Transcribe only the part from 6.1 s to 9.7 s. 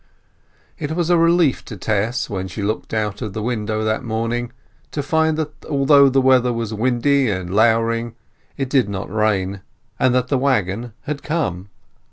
weather was windy and louring, it did not rain,